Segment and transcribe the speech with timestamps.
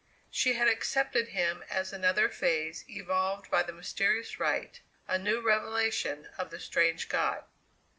[0.31, 6.27] She had accepted him as another phase evolved by the mysterious rite a new revelation
[6.39, 7.43] of the strange god.